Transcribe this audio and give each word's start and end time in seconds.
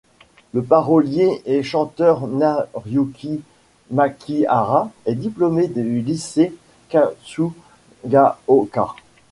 Le 0.55 0.63
parolier 0.63 1.43
et 1.45 1.61
chanteur 1.61 2.25
Noriyuki 2.25 3.41
Makihara 3.91 4.89
est 5.05 5.13
diplômé 5.13 5.67
du 5.67 6.01
lycée 6.01 6.55
Kasugaoka. 6.89 8.95